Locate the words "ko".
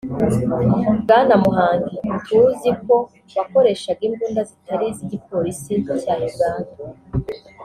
2.83-2.95